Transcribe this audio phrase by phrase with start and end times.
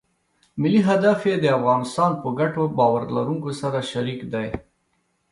[0.61, 4.47] ملي هدف یې د افغانستان په ګټو باور لرونکو سره شریک دی.